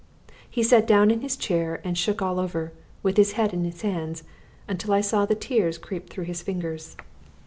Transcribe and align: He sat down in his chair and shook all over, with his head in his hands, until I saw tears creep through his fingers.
He 0.49 0.63
sat 0.63 0.87
down 0.87 1.11
in 1.11 1.21
his 1.21 1.37
chair 1.37 1.79
and 1.83 1.95
shook 1.95 2.23
all 2.23 2.39
over, 2.39 2.73
with 3.03 3.17
his 3.17 3.33
head 3.33 3.53
in 3.53 3.63
his 3.63 3.83
hands, 3.83 4.23
until 4.67 4.95
I 4.95 5.01
saw 5.01 5.27
tears 5.27 5.77
creep 5.77 6.09
through 6.09 6.23
his 6.25 6.41
fingers. 6.41 6.97